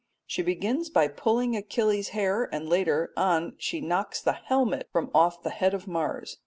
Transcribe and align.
She 0.25 0.41
begins 0.41 0.89
by 0.89 1.09
pulling 1.09 1.55
Achilles' 1.55 2.07
hair, 2.09 2.49
and 2.51 2.67
later 2.67 3.13
on 3.15 3.53
she 3.59 3.81
knocks 3.81 4.19
the 4.19 4.31
helmet 4.33 4.89
from 4.91 5.11
off 5.13 5.43
the 5.43 5.51
head 5.51 5.75
of 5.75 5.85
Mars. 5.87 6.37